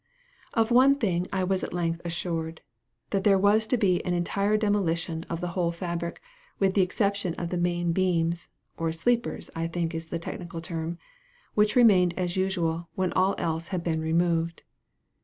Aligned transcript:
Of 0.55 0.71
one 0.71 0.95
thing 0.95 1.27
I 1.31 1.43
was 1.43 1.63
at 1.63 1.75
length 1.75 2.01
assured 2.03 2.61
that 3.11 3.23
there 3.23 3.37
was 3.37 3.67
to 3.67 3.77
be 3.77 4.03
an 4.03 4.15
entire 4.15 4.57
demolition 4.57 5.25
of 5.29 5.41
the 5.41 5.49
whole 5.49 5.71
fabric, 5.71 6.19
with 6.57 6.73
the 6.73 6.81
exception 6.81 7.35
of 7.35 7.49
the 7.49 7.57
main 7.59 7.91
beams, 7.91 8.49
(or 8.77 8.91
sleepers, 8.93 9.51
I 9.55 9.67
think 9.67 9.93
is 9.93 10.07
the 10.09 10.17
technical 10.17 10.59
term,) 10.59 10.97
which 11.53 11.75
remained 11.75 12.15
as 12.17 12.35
usual, 12.35 12.89
when 12.95 13.13
all 13.13 13.35
else 13.37 13.67
had 13.67 13.83
been 13.83 14.01
removed. 14.01 14.63